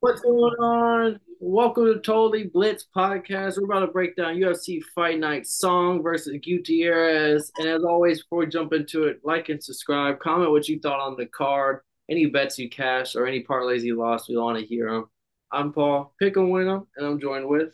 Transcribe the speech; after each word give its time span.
What's 0.00 0.20
going 0.20 0.52
on? 0.60 1.20
Welcome 1.40 1.86
to 1.86 1.98
Totally 2.00 2.44
Blitz 2.44 2.86
Podcast. 2.94 3.56
We're 3.56 3.64
about 3.64 3.80
to 3.80 3.86
break 3.86 4.14
down 4.14 4.36
UFC 4.36 4.82
Fight 4.94 5.18
Night 5.18 5.46
Song 5.46 6.02
versus 6.02 6.36
Gutierrez. 6.44 7.50
And 7.56 7.66
as 7.66 7.82
always, 7.82 8.22
before 8.22 8.40
we 8.40 8.46
jump 8.46 8.74
into 8.74 9.04
it, 9.04 9.20
like 9.24 9.48
and 9.48 9.62
subscribe. 9.62 10.18
Comment 10.18 10.50
what 10.50 10.68
you 10.68 10.78
thought 10.80 11.00
on 11.00 11.16
the 11.16 11.24
card, 11.24 11.80
any 12.10 12.26
bets 12.26 12.58
you 12.58 12.68
cashed, 12.68 13.16
or 13.16 13.26
any 13.26 13.42
parlays 13.42 13.84
you 13.84 13.98
lost. 13.98 14.28
We 14.28 14.36
want 14.36 14.58
to 14.58 14.66
hear 14.66 14.90
them. 14.90 15.06
I'm 15.50 15.72
Paul. 15.72 16.14
Pick 16.20 16.36
a 16.36 16.44
winner, 16.44 16.82
and 16.98 17.06
I'm 17.06 17.18
joined 17.18 17.48
with. 17.48 17.72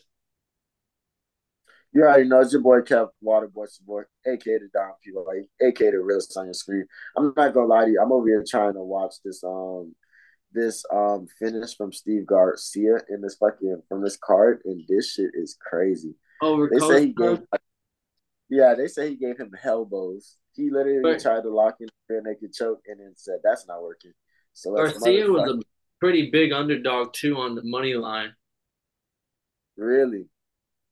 You 1.92 2.04
already 2.04 2.28
know 2.28 2.40
it's 2.40 2.52
your 2.52 2.62
boy 2.62 2.82
Kev 2.82 3.08
Waterboy 3.22 3.66
Boy, 3.84 4.02
aka 4.26 4.58
the 4.58 4.68
Don 4.72 4.92
P, 5.02 5.12
aka 5.60 5.90
the 5.90 5.98
realest 5.98 6.36
on 6.36 6.44
your 6.44 6.54
screen. 6.54 6.86
I'm 7.16 7.34
not 7.36 7.52
gonna 7.52 7.66
lie 7.66 7.86
to 7.86 7.90
you, 7.90 8.00
I'm 8.00 8.12
over 8.12 8.28
here 8.28 8.44
trying 8.48 8.74
to 8.74 8.80
watch 8.80 9.16
this 9.24 9.42
um 9.42 9.94
this 10.54 10.84
um 10.92 11.26
finish 11.38 11.76
from 11.76 11.92
Steve 11.92 12.26
Garcia 12.26 12.98
in 13.08 13.20
this 13.20 13.36
fucking 13.36 13.82
from 13.88 14.02
this 14.02 14.16
card, 14.16 14.60
and 14.64 14.82
this 14.88 15.12
shit 15.12 15.30
is 15.34 15.56
crazy. 15.60 16.14
Oh, 16.40 16.68
they 16.68 16.78
say 16.78 17.06
he 17.06 17.12
gave, 17.12 17.42
yeah, 18.48 18.74
they 18.74 18.88
say 18.88 19.10
he 19.10 19.16
gave 19.16 19.38
him 19.38 19.52
elbows. 19.64 20.36
He 20.54 20.70
literally 20.70 21.00
but, 21.02 21.20
tried 21.20 21.42
to 21.42 21.50
lock 21.50 21.76
in 21.80 21.88
the 22.08 22.20
naked 22.22 22.52
choke 22.52 22.82
and 22.86 23.00
then 23.00 23.14
said 23.16 23.38
that's 23.42 23.66
not 23.66 23.82
working. 23.82 24.12
So 24.52 24.74
Garcia 24.74 25.30
was 25.30 25.48
a 25.50 25.58
pretty 26.00 26.30
big 26.30 26.52
underdog 26.52 27.12
too 27.12 27.36
on 27.36 27.54
the 27.54 27.62
money 27.64 27.94
line. 27.94 28.34
Really? 29.76 30.26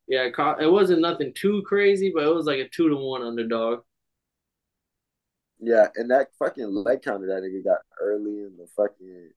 Yeah, 0.08 0.28
it 0.58 0.72
wasn't 0.72 1.02
nothing 1.02 1.32
too 1.34 1.62
crazy, 1.66 2.10
but 2.14 2.24
it 2.24 2.34
was 2.34 2.46
like 2.46 2.58
a 2.58 2.68
two 2.68 2.88
to 2.88 2.96
one 2.96 3.22
underdog. 3.22 3.80
Yeah, 5.60 5.88
and 5.94 6.10
that 6.10 6.28
fucking 6.38 6.66
leg 6.66 7.02
counter 7.02 7.26
that 7.26 7.42
nigga 7.42 7.62
got 7.62 7.80
early 8.00 8.38
in 8.40 8.56
the 8.56 8.66
fucking 8.76 9.30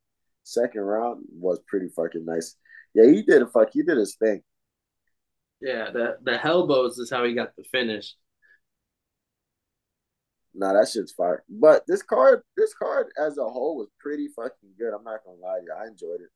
second 0.43 0.81
round 0.81 1.25
was 1.31 1.59
pretty 1.67 1.89
fucking 1.89 2.25
nice. 2.25 2.55
Yeah, 2.93 3.05
he 3.05 3.23
did 3.23 3.41
a 3.41 3.47
fuck. 3.47 3.69
He 3.71 3.83
did 3.83 3.97
his 3.97 4.15
thing. 4.15 4.41
Yeah, 5.61 5.91
the 5.91 6.17
the 6.21 6.45
elbows 6.45 6.97
is 6.97 7.09
how 7.09 7.23
he 7.23 7.33
got 7.33 7.55
the 7.55 7.63
finish. 7.63 8.15
Nah, 10.53 10.73
that 10.73 10.89
shit's 10.89 11.13
fire. 11.13 11.43
But 11.49 11.83
this 11.87 12.03
card, 12.03 12.41
this 12.55 12.73
card 12.73 13.07
as 13.17 13.37
a 13.37 13.43
whole 13.43 13.77
was 13.77 13.87
pretty 13.99 14.27
fucking 14.35 14.73
good. 14.77 14.93
I'm 14.93 15.03
not 15.03 15.23
gonna 15.25 15.37
lie 15.37 15.59
to 15.59 15.65
you. 15.65 15.73
I 15.73 15.87
enjoyed 15.87 16.21
it. 16.21 16.29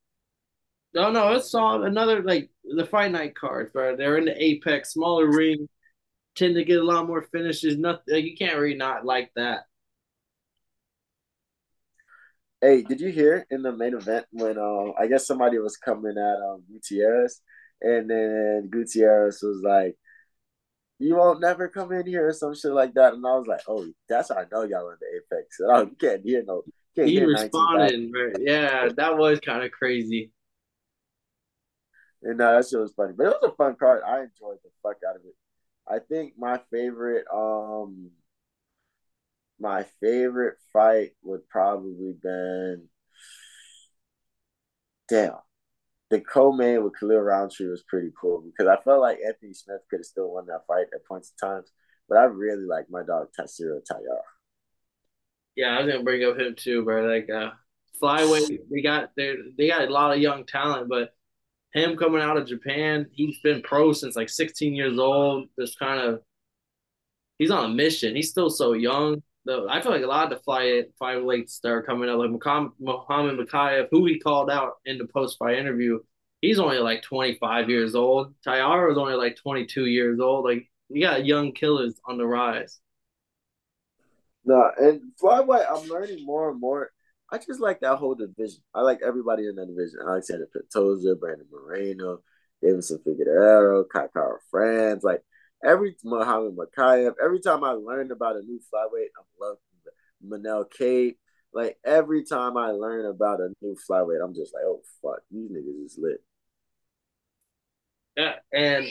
No, 0.94 1.10
no, 1.10 1.32
it's 1.34 1.50
saw 1.50 1.82
another 1.82 2.22
like 2.22 2.50
the 2.64 2.86
fight 2.86 3.12
night 3.12 3.34
cards, 3.34 3.70
bro. 3.72 3.94
They're 3.96 4.16
in 4.16 4.24
the 4.24 4.42
apex, 4.42 4.94
smaller 4.94 5.26
ring, 5.26 5.68
tend 6.34 6.54
to 6.56 6.64
get 6.64 6.80
a 6.80 6.84
lot 6.84 7.06
more 7.06 7.22
finishes. 7.22 7.76
Nothing 7.76 8.14
like, 8.14 8.24
you 8.24 8.36
can't 8.36 8.58
really 8.58 8.76
not 8.76 9.04
like 9.04 9.30
that. 9.36 9.64
Hey, 12.60 12.82
did 12.82 13.00
you 13.00 13.10
hear 13.10 13.46
in 13.50 13.62
the 13.62 13.72
main 13.72 13.94
event 13.94 14.26
when 14.32 14.58
um 14.58 14.92
I 14.98 15.06
guess 15.06 15.26
somebody 15.26 15.58
was 15.58 15.76
coming 15.76 16.16
at 16.18 16.42
um 16.42 16.64
Gutierrez 16.68 17.40
and 17.80 18.10
then 18.10 18.68
Gutierrez 18.70 19.40
was 19.42 19.60
like, 19.62 19.96
You 20.98 21.16
won't 21.16 21.40
never 21.40 21.68
come 21.68 21.92
in 21.92 22.06
here 22.06 22.28
or 22.28 22.32
some 22.32 22.54
shit 22.54 22.72
like 22.72 22.94
that. 22.94 23.14
And 23.14 23.24
I 23.24 23.36
was 23.36 23.46
like, 23.46 23.60
Oh, 23.68 23.86
that's 24.08 24.30
how 24.30 24.36
I 24.36 24.46
know 24.50 24.62
y'all 24.64 24.90
in 24.90 24.96
the 25.00 25.36
apex. 25.36 25.58
And 25.60 25.70
I 25.72 25.84
can't 26.00 26.22
hear 26.24 26.42
no 26.44 26.64
can't 26.96 27.08
he 27.08 27.14
hear 27.14 27.28
responded, 27.28 28.10
yeah, 28.40 28.88
that 28.96 29.16
was 29.16 29.38
kind 29.38 29.62
of 29.62 29.70
crazy. 29.70 30.32
And 32.22 32.40
uh, 32.40 32.56
that 32.56 32.68
shit 32.68 32.80
was 32.80 32.92
funny. 32.94 33.12
But 33.16 33.26
it 33.26 33.36
was 33.40 33.52
a 33.52 33.54
fun 33.54 33.76
card. 33.76 34.02
I 34.04 34.22
enjoyed 34.22 34.58
the 34.64 34.70
fuck 34.82 34.96
out 35.08 35.14
of 35.14 35.22
it. 35.24 35.36
I 35.86 36.00
think 36.00 36.34
my 36.36 36.60
favorite 36.72 37.24
um 37.32 38.10
my 39.60 39.84
favorite 40.00 40.56
fight 40.72 41.10
would 41.22 41.48
probably 41.48 42.14
been 42.20 42.88
damn. 45.08 45.34
The 46.10 46.20
co-main 46.20 46.84
with 46.84 46.98
Khalil 46.98 47.20
Rountree 47.20 47.68
was 47.68 47.82
pretty 47.82 48.10
cool 48.18 48.42
because 48.42 48.66
I 48.66 48.82
felt 48.82 49.02
like 49.02 49.18
Anthony 49.26 49.52
Smith 49.52 49.82
could 49.90 49.98
have 49.98 50.06
still 50.06 50.32
won 50.32 50.46
that 50.46 50.66
fight 50.66 50.86
at 50.94 51.04
points 51.06 51.32
of 51.32 51.48
times. 51.48 51.70
But 52.08 52.18
I 52.18 52.24
really 52.24 52.64
like 52.64 52.86
my 52.88 53.02
dog 53.02 53.28
Tatsuro 53.38 53.80
Taira. 53.84 54.22
Yeah, 55.54 55.76
I 55.76 55.82
was 55.82 55.92
gonna 55.92 56.04
bring 56.04 56.24
up 56.24 56.38
him 56.38 56.54
too, 56.56 56.82
bro. 56.84 57.04
Like 57.04 57.28
uh 57.28 57.50
flyweight, 58.02 58.58
they 58.70 58.80
got 58.80 59.10
they 59.16 59.34
they 59.58 59.68
got 59.68 59.82
a 59.86 59.92
lot 59.92 60.14
of 60.14 60.22
young 60.22 60.46
talent, 60.46 60.88
but 60.88 61.12
him 61.72 61.96
coming 61.96 62.22
out 62.22 62.36
of 62.36 62.46
Japan, 62.46 63.06
he's 63.12 63.38
been 63.40 63.62
pro 63.62 63.92
since 63.92 64.16
like 64.16 64.30
16 64.30 64.74
years 64.74 64.98
old. 64.98 65.48
Just 65.58 65.78
kind 65.78 66.00
of, 66.00 66.22
he's 67.38 67.50
on 67.50 67.66
a 67.70 67.74
mission. 67.74 68.16
He's 68.16 68.30
still 68.30 68.50
so 68.50 68.72
young. 68.72 69.22
Though 69.48 69.66
I 69.66 69.80
feel 69.80 69.92
like 69.92 70.02
a 70.02 70.06
lot 70.06 70.30
of 70.30 70.38
the 70.38 70.44
fly 70.44 70.82
five 70.98 71.24
weights 71.24 71.58
that 71.60 71.70
are 71.70 71.82
coming 71.82 72.10
up, 72.10 72.18
like 72.18 72.30
Muhammad 72.30 73.38
Mokaev, 73.38 73.88
who 73.90 74.04
he 74.04 74.20
called 74.20 74.50
out 74.50 74.74
in 74.84 74.98
the 74.98 75.06
post 75.06 75.38
fight 75.38 75.58
interview, 75.58 76.00
he's 76.42 76.58
only 76.58 76.78
like 76.78 77.02
25 77.02 77.70
years 77.70 77.94
old. 77.94 78.34
Taira 78.44 78.92
is 78.92 78.98
only 78.98 79.14
like 79.14 79.36
22 79.36 79.86
years 79.86 80.20
old. 80.20 80.44
Like 80.44 80.70
you 80.90 81.00
got 81.00 81.24
young 81.24 81.52
killers 81.52 81.94
on 82.04 82.18
the 82.18 82.26
rise. 82.26 82.78
No, 84.44 84.70
and 84.78 85.00
flyweight, 85.20 85.64
I'm 85.66 85.88
learning 85.88 86.26
more 86.26 86.50
and 86.50 86.60
more 86.60 86.90
I 87.30 87.38
just 87.38 87.60
like 87.60 87.80
that 87.80 87.96
whole 87.96 88.14
division. 88.14 88.60
I 88.74 88.80
like 88.82 89.00
everybody 89.04 89.46
in 89.46 89.56
that 89.56 89.66
division. 89.66 90.00
Alexander 90.06 90.48
Pantoja, 90.54 91.18
Brandon 91.18 91.46
Moreno, 91.50 92.20
Deiveson 92.64 93.02
Figueroa, 93.04 93.84
Kai 93.92 94.08
Kara-France, 94.12 95.04
like 95.04 95.22
every 95.64 95.96
Muhammad 96.04 96.56
Mokaev. 96.56 97.14
Every 97.22 97.40
time 97.40 97.64
I 97.64 97.72
learn 97.72 98.10
about 98.10 98.36
a 98.36 98.42
new 98.42 98.60
flyweight, 98.72 99.08
I'm 99.18 99.26
loving 99.40 99.62
Manel 100.44 100.70
Kape. 100.70 101.18
Like 101.52 101.78
every 101.84 102.24
time 102.24 102.56
I 102.56 102.70
learn 102.70 103.06
about 103.06 103.40
a 103.40 103.50
new 103.62 103.76
flyweight, 103.88 104.22
I'm 104.22 104.34
just 104.34 104.54
like, 104.54 104.64
oh 104.64 104.82
fuck, 105.02 105.20
these 105.30 105.50
niggas 105.50 105.86
is 105.86 105.98
lit. 106.00 106.22
Yeah, 108.16 108.34
and 108.52 108.86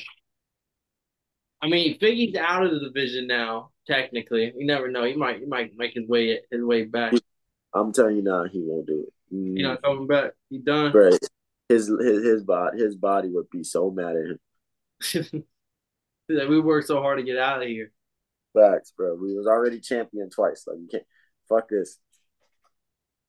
I 1.61 1.67
mean, 1.67 1.97
Figgie's 2.00 2.35
out 2.35 2.66
of 2.66 2.72
the 2.72 2.79
division 2.79 3.28
now. 3.28 3.72
Technically, 3.85 4.53
you 4.57 4.66
never 4.66 4.89
know. 4.89 5.05
He 5.05 5.16
might, 5.16 5.39
he 5.39 5.45
might 5.45 5.72
make 5.78 5.94
his 5.94 6.07
way 6.07 6.39
his 6.51 6.63
way 6.63 6.84
back. 6.85 7.13
I'm 7.73 7.94
telling 7.94 8.17
you 8.17 8.23
now, 8.23 8.45
he 8.45 8.61
won't 8.63 8.88
do 8.88 9.05
it. 9.07 9.35
Mm. 9.35 9.57
He 9.57 9.63
not 9.63 9.81
coming 9.81 10.07
back. 10.07 10.31
He 10.49 10.57
done. 10.59 10.91
Right. 10.91 11.17
His 11.69 11.88
his 11.88 12.23
his 12.23 12.44
body 12.44 12.79
his 12.79 12.95
body 12.95 13.29
would 13.29 13.49
be 13.49 13.63
so 13.63 13.91
mad 13.91 14.16
at 14.16 15.23
him. 15.34 15.44
like 16.30 16.50
we 16.50 16.60
worked 16.60 16.88
so 16.88 17.02
hard 17.02 17.20
to 17.20 17.24
get 17.24 17.38
out 17.38 17.62
of 17.62 17.68
here. 17.68 17.92
Facts, 18.54 18.94
bro. 18.96 19.16
We 19.16 19.36
was 19.36 19.48
already 19.48 19.80
champion 19.80 20.30
twice. 20.30 20.66
Like 20.68 20.78
you 20.80 20.88
can't 20.90 21.04
fuck 21.48 21.70
this. 21.70 22.00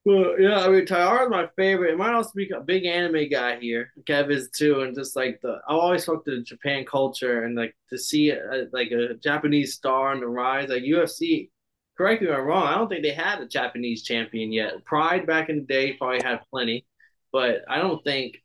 Well, 0.05 0.41
yeah, 0.41 0.61
I 0.61 0.69
mean, 0.69 0.85
is 0.85 0.91
my 0.91 1.49
favorite. 1.55 1.93
It 1.93 1.99
might 1.99 2.15
also 2.15 2.31
be 2.35 2.49
a 2.49 2.61
big 2.61 2.87
anime 2.87 3.29
guy 3.29 3.59
here. 3.61 3.93
Kev 4.05 4.31
is 4.31 4.49
too, 4.49 4.81
and 4.81 4.95
just 4.95 5.17
like 5.17 5.39
the, 5.43 5.59
I 5.69 5.75
always 5.75 6.07
fuck 6.07 6.25
the 6.25 6.41
Japan 6.41 6.87
culture 6.87 7.45
and 7.45 7.55
like 7.55 7.77
to 7.91 7.99
see 7.99 8.31
a, 8.31 8.69
like 8.73 8.91
a 8.91 9.15
Japanese 9.23 9.75
star 9.75 10.13
on 10.13 10.21
the 10.21 10.27
rise. 10.27 10.71
Like 10.71 10.83
UFC, 10.83 11.51
correct 11.99 12.23
me 12.23 12.29
if 12.29 12.35
I'm 12.35 12.45
wrong. 12.45 12.67
I 12.67 12.77
don't 12.77 12.89
think 12.89 13.03
they 13.03 13.13
had 13.13 13.41
a 13.41 13.47
Japanese 13.47 14.03
champion 14.03 14.51
yet. 14.51 14.83
Pride 14.87 15.27
back 15.27 15.51
in 15.51 15.57
the 15.57 15.67
day 15.67 15.93
probably 15.93 16.23
had 16.23 16.41
plenty, 16.51 16.87
but 17.31 17.63
I 17.69 17.77
don't 17.77 18.03
think 18.03 18.39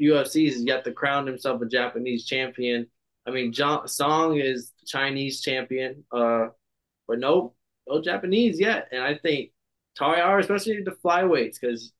UFC 0.00 0.46
has 0.46 0.64
yet 0.64 0.82
to 0.84 0.92
crown 0.92 1.26
himself 1.26 1.62
a 1.62 1.66
Japanese 1.66 2.24
champion. 2.26 2.88
I 3.26 3.30
mean, 3.30 3.52
John, 3.52 3.88
Song 3.88 4.38
is 4.38 4.72
Chinese 4.86 5.40
champion, 5.40 6.04
uh, 6.12 6.48
but 7.08 7.18
no, 7.18 7.54
no 7.88 8.00
Japanese 8.00 8.60
yet. 8.60 8.88
And 8.92 9.02
I 9.02 9.18
think 9.18 9.50
Taira, 9.98 10.38
especially 10.38 10.82
the 10.82 10.92
flyweights, 10.92 11.60
because 11.60 11.92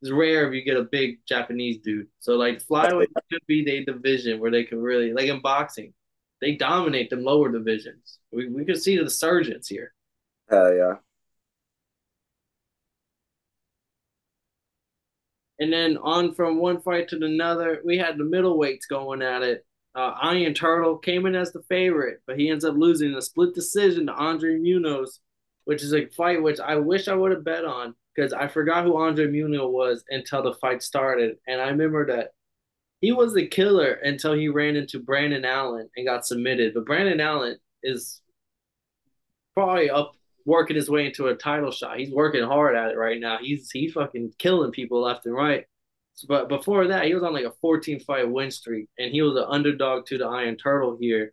it's 0.00 0.10
rare 0.10 0.46
if 0.48 0.54
you 0.54 0.62
get 0.62 0.76
a 0.76 0.84
big 0.84 1.18
Japanese 1.26 1.78
dude. 1.78 2.08
So 2.20 2.34
like 2.34 2.62
flyweight 2.62 3.08
could 3.30 3.40
be 3.46 3.64
the 3.64 3.84
division 3.84 4.40
where 4.40 4.50
they 4.50 4.64
can 4.64 4.80
really 4.80 5.12
like 5.12 5.28
in 5.28 5.40
boxing, 5.40 5.92
they 6.40 6.56
dominate 6.56 7.10
them 7.10 7.24
lower 7.24 7.50
divisions. 7.50 8.18
We 8.32 8.48
we 8.48 8.64
could 8.64 8.82
see 8.82 8.98
the 8.98 9.10
surgeons 9.10 9.68
here. 9.68 9.92
Hell 10.50 10.74
yeah. 10.74 10.94
And 15.58 15.72
then 15.72 15.96
on 15.98 16.34
from 16.34 16.58
one 16.58 16.80
fight 16.80 17.08
to 17.08 17.24
another, 17.24 17.80
we 17.84 17.96
had 17.96 18.18
the 18.18 18.24
middleweights 18.24 18.88
going 18.88 19.22
at 19.22 19.42
it. 19.42 19.64
Uh, 19.94 20.14
Iron 20.20 20.54
Turtle 20.54 20.98
came 20.98 21.24
in 21.26 21.34
as 21.34 21.52
the 21.52 21.62
favorite, 21.68 22.20
but 22.26 22.38
he 22.38 22.48
ends 22.48 22.64
up 22.64 22.74
losing 22.76 23.14
a 23.14 23.22
split 23.22 23.54
decision 23.54 24.06
to 24.06 24.12
Andre 24.12 24.56
Muniz, 24.56 25.20
which 25.66 25.82
is 25.82 25.94
a 25.94 26.06
fight 26.06 26.42
which 26.42 26.58
I 26.58 26.76
wish 26.76 27.06
I 27.06 27.14
would 27.14 27.30
have 27.30 27.44
bet 27.44 27.64
on 27.64 27.94
because 28.14 28.32
I 28.32 28.48
forgot 28.48 28.84
who 28.84 28.96
Andre 28.96 29.26
Muniz 29.26 29.70
was 29.70 30.04
until 30.10 30.42
the 30.42 30.54
fight 30.54 30.82
started. 30.82 31.36
And 31.46 31.60
I 31.60 31.68
remember 31.68 32.06
that 32.06 32.30
he 33.00 33.12
was 33.12 33.34
the 33.34 33.46
killer 33.46 33.92
until 33.92 34.32
he 34.32 34.48
ran 34.48 34.76
into 34.76 34.98
Brendan 34.98 35.44
Allen 35.44 35.88
and 35.96 36.06
got 36.06 36.26
submitted. 36.26 36.74
But 36.74 36.86
Brendan 36.86 37.20
Allen 37.20 37.58
is 37.82 38.20
probably 39.54 39.90
up 39.90 40.16
working 40.46 40.76
his 40.76 40.90
way 40.90 41.06
into 41.06 41.28
a 41.28 41.34
title 41.34 41.70
shot. 41.70 41.98
He's 41.98 42.10
working 42.10 42.42
hard 42.42 42.76
at 42.76 42.90
it 42.90 42.96
right 42.96 43.20
now. 43.20 43.38
He's 43.40 43.70
he 43.70 43.88
fucking 43.88 44.34
killing 44.38 44.72
people 44.72 45.02
left 45.02 45.26
and 45.26 45.34
right. 45.34 45.66
But 46.28 46.48
before 46.48 46.86
that, 46.88 47.06
he 47.06 47.14
was 47.14 47.24
on 47.24 47.32
like 47.32 47.44
a 47.44 47.52
14 47.60 48.00
fight 48.00 48.30
win 48.30 48.50
streak, 48.50 48.88
and 48.98 49.10
he 49.10 49.22
was 49.22 49.36
an 49.36 49.46
underdog 49.48 50.06
to 50.06 50.18
the 50.18 50.26
Iron 50.26 50.56
Turtle 50.56 50.96
here. 51.00 51.32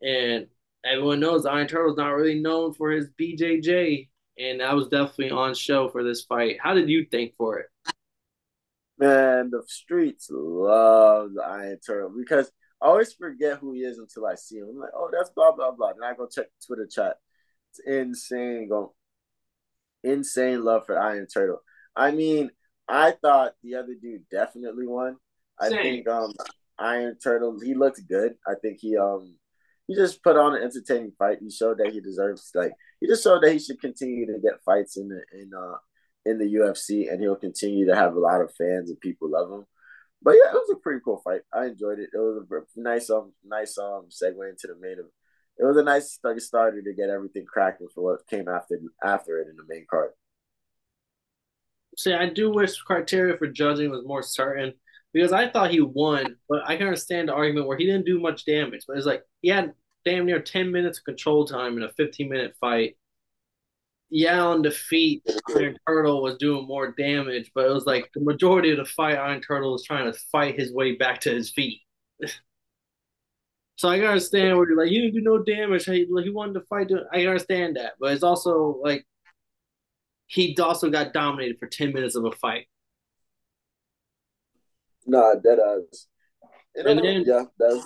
And 0.00 0.46
everyone 0.84 1.20
knows 1.20 1.42
the 1.42 1.50
Iron 1.50 1.68
Turtle's 1.68 1.98
not 1.98 2.14
really 2.14 2.40
known 2.40 2.72
for 2.72 2.90
his 2.90 3.08
BJJ, 3.20 4.08
and 4.38 4.60
that 4.60 4.74
was 4.74 4.88
definitely 4.88 5.30
on 5.30 5.54
show 5.54 5.88
for 5.90 6.02
this 6.02 6.22
fight. 6.22 6.58
How 6.62 6.74
did 6.74 6.88
you 6.88 7.06
think 7.10 7.34
for 7.36 7.58
it? 7.58 7.66
Man, 8.98 9.50
the 9.50 9.62
streets 9.66 10.28
love 10.30 11.34
the 11.34 11.42
Iron 11.42 11.78
Turtle 11.84 12.12
because 12.16 12.50
I 12.80 12.86
always 12.86 13.12
forget 13.12 13.58
who 13.58 13.72
he 13.72 13.80
is 13.80 13.98
until 13.98 14.26
I 14.26 14.34
see 14.34 14.56
him. 14.56 14.68
I'm 14.70 14.78
like, 14.78 14.90
oh, 14.94 15.10
that's 15.12 15.30
blah 15.30 15.52
blah 15.52 15.72
blah. 15.72 15.92
Then 15.92 16.08
I 16.08 16.14
go 16.14 16.26
check 16.26 16.46
Twitter 16.66 16.86
chat. 16.86 17.16
It's 17.70 17.80
insane. 17.86 18.68
Go 18.68 18.94
insane 20.02 20.64
love 20.64 20.86
for 20.86 20.98
Iron 20.98 21.26
Turtle. 21.26 21.60
I 21.94 22.12
mean, 22.12 22.50
I 22.88 23.12
thought 23.12 23.52
the 23.62 23.74
other 23.74 23.94
dude 24.00 24.28
definitely 24.30 24.86
won. 24.86 25.16
I 25.60 25.68
Same. 25.68 25.82
think 25.82 26.08
um 26.08 26.32
Iron 26.78 27.16
Turtle, 27.22 27.58
he 27.60 27.74
looks 27.74 28.00
good. 28.00 28.34
I 28.46 28.54
think 28.62 28.78
he 28.80 28.96
um 28.96 29.36
he 29.86 29.94
just 29.94 30.22
put 30.22 30.36
on 30.36 30.54
an 30.54 30.62
entertaining 30.62 31.12
fight. 31.18 31.38
He 31.40 31.50
showed 31.50 31.78
that 31.78 31.92
he 31.92 32.00
deserves 32.00 32.50
like 32.54 32.72
he 33.00 33.06
just 33.06 33.24
showed 33.24 33.42
that 33.42 33.52
he 33.52 33.58
should 33.58 33.80
continue 33.80 34.26
to 34.26 34.38
get 34.38 34.62
fights 34.64 34.96
in 34.96 35.08
the 35.08 35.22
in 35.32 35.50
uh 35.54 35.76
in 36.24 36.38
the 36.38 36.54
UFC 36.54 37.10
and 37.10 37.20
he'll 37.20 37.36
continue 37.36 37.86
to 37.86 37.96
have 37.96 38.14
a 38.14 38.20
lot 38.20 38.40
of 38.40 38.54
fans 38.54 38.90
and 38.90 39.00
people 39.00 39.30
love 39.30 39.50
him. 39.50 39.64
But 40.22 40.32
yeah, 40.32 40.50
it 40.50 40.54
was 40.54 40.70
a 40.74 40.80
pretty 40.80 41.00
cool 41.04 41.20
fight. 41.24 41.42
I 41.52 41.66
enjoyed 41.66 41.98
it. 41.98 42.10
It 42.12 42.18
was 42.18 42.42
a 42.50 42.80
nice 42.80 43.10
um 43.10 43.32
nice 43.44 43.76
um 43.78 44.06
segue 44.10 44.48
into 44.48 44.66
the 44.66 44.76
main 44.80 44.92
event. 44.92 45.12
It 45.58 45.64
was 45.64 45.76
a 45.76 45.82
nice 45.82 46.18
starter 46.38 46.82
to 46.82 46.94
get 46.94 47.10
everything 47.10 47.44
cracking 47.44 47.88
for 47.92 48.04
what 48.04 48.26
came 48.28 48.48
after 48.48 48.80
after 49.02 49.38
it 49.40 49.48
in 49.48 49.56
the 49.56 49.64
main 49.68 49.86
card. 49.90 50.10
See, 51.98 52.12
I 52.14 52.28
do 52.28 52.52
wish 52.52 52.78
criteria 52.78 53.36
for 53.36 53.48
judging 53.48 53.90
was 53.90 54.04
more 54.06 54.22
certain 54.22 54.72
because 55.12 55.32
I 55.32 55.48
thought 55.48 55.72
he 55.72 55.80
won, 55.80 56.36
but 56.48 56.62
I 56.64 56.76
can 56.76 56.86
understand 56.86 57.28
the 57.28 57.34
argument 57.34 57.66
where 57.66 57.76
he 57.76 57.86
didn't 57.86 58.06
do 58.06 58.20
much 58.20 58.44
damage. 58.44 58.84
But 58.86 58.98
it's 58.98 59.06
like 59.06 59.24
he 59.42 59.48
had 59.48 59.72
damn 60.04 60.24
near 60.24 60.40
10 60.40 60.70
minutes 60.70 60.98
of 60.98 61.04
control 61.04 61.44
time 61.44 61.76
in 61.76 61.82
a 61.82 61.92
15 61.94 62.28
minute 62.28 62.54
fight. 62.60 62.96
Yeah, 64.10 64.40
on 64.44 64.62
defeat, 64.62 65.24
Iron 65.56 65.76
Turtle 65.88 66.22
was 66.22 66.36
doing 66.38 66.68
more 66.68 66.92
damage, 66.92 67.50
but 67.52 67.66
it 67.66 67.74
was 67.74 67.84
like 67.84 68.08
the 68.14 68.20
majority 68.20 68.70
of 68.70 68.78
the 68.78 68.84
fight, 68.84 69.18
Iron 69.18 69.40
Turtle 69.40 69.72
was 69.72 69.82
trying 69.82 70.10
to 70.10 70.16
fight 70.30 70.56
his 70.56 70.72
way 70.72 70.94
back 70.94 71.20
to 71.22 71.34
his 71.34 71.50
feet. 71.50 71.80
so 73.74 73.88
I 73.88 73.98
can 73.98 74.06
understand 74.06 74.56
where 74.56 74.68
you're 74.68 74.78
like, 74.78 74.92
you 74.92 75.02
didn't 75.02 75.14
do 75.16 75.20
no 75.20 75.42
damage. 75.42 75.84
He, 75.86 76.06
he 76.22 76.30
wanted 76.30 76.54
to 76.54 76.66
fight. 76.66 76.92
I 77.12 77.26
understand 77.26 77.74
that, 77.76 77.94
but 77.98 78.12
it's 78.12 78.22
also 78.22 78.78
like 78.84 79.04
he 80.28 80.56
also 80.60 80.90
got 80.90 81.12
dominated 81.12 81.58
for 81.58 81.66
10 81.66 81.92
minutes 81.92 82.14
of 82.14 82.24
a 82.24 82.32
fight. 82.32 82.66
Nah, 85.06 85.34
that 85.42 85.86
is. 85.90 86.06
And 86.74 86.98
then, 86.98 87.24
yeah, 87.26 87.44
that's. 87.58 87.84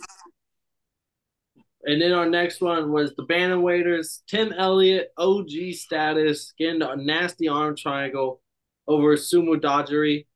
And 1.85 2.03
then 2.03 2.13
our 2.13 2.29
next 2.29 2.61
one 2.61 2.93
was 2.93 3.15
the 3.15 3.25
Bantamweighters. 3.25 4.23
Tim 4.29 4.53
Elliott, 4.53 5.13
OG 5.17 5.51
status, 5.73 6.53
getting 6.59 6.83
a 6.83 6.97
nasty 6.97 7.49
arm 7.49 7.77
triangle 7.77 8.41
over 8.87 9.17
Sumudaerji. 9.17 10.27